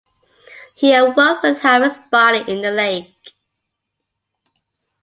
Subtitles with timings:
[0.73, 3.33] He awoke with half his body in the lake.